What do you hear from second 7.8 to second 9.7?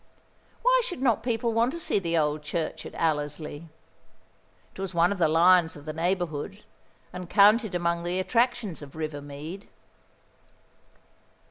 the attractions of River Mead.